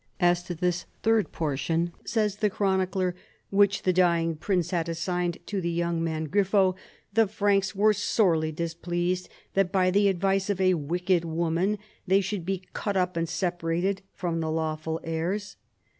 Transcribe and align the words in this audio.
"As 0.33 0.41
to 0.45 0.55
this 0.55 0.85
third 1.03 1.31
portion," 1.31 1.93
says 2.05 2.37
the 2.37 2.49
chronicler," 2.49 3.13
which 3.59 3.83
the 3.83 3.93
dying 3.93 4.35
prince 4.35 4.71
had 4.71 4.89
assigned 4.89 5.37
to 5.45 5.61
the 5.61 5.69
young 5.69 6.03
man 6.03 6.27
Grifo, 6.27 6.75
the 7.13 7.27
Franks 7.27 7.75
were 7.75 7.93
sorely 7.93 8.51
displeased 8.51 9.29
that 9.53 9.71
by 9.71 9.91
the 9.91 10.07
advice 10.07 10.49
of 10.49 10.59
a 10.59 10.73
wicked 10.73 11.23
woman 11.23 11.77
they 12.07 12.19
should 12.19 12.47
be 12.47 12.63
cut 12.73 12.97
up 12.97 13.15
and 13.15 13.29
separated 13.29 14.01
from 14.11 14.39
the 14.39 14.49
lawful 14.49 14.99
heirs. 15.03 15.57